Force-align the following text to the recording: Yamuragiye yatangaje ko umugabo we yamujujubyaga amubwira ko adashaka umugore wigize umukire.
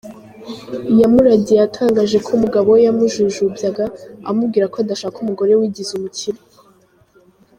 Yamuragiye 0.99 1.57
yatangaje 1.61 2.17
ko 2.25 2.29
umugabo 2.37 2.67
we 2.73 2.79
yamujujubyaga 2.87 3.85
amubwira 4.29 4.65
ko 4.71 4.77
adashaka 4.83 5.15
umugore 5.19 5.51
wigize 5.59 5.91
umukire. 5.95 6.39